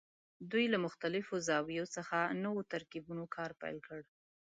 [0.51, 3.99] دوی له مختلفو زاویو څخه نوو ترکیبونو کار پیل کړ.